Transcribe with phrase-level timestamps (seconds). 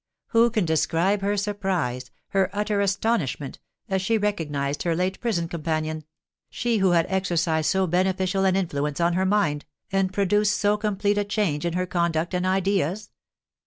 [0.29, 6.05] Who can describe her surprise, her utter astonishment, as she recognised her late prison companion,
[6.49, 11.19] she who had exercised so beneficial an influence on her mind, and produced so complete
[11.19, 13.11] a change in her conduct and ideas?